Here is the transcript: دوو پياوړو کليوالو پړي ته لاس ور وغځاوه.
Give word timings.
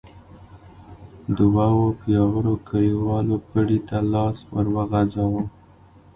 دوو 1.37 1.79
پياوړو 1.99 2.53
کليوالو 2.67 3.35
پړي 3.49 3.79
ته 3.87 3.97
لاس 4.13 4.37
ور 4.53 4.67
وغځاوه. 4.75 5.43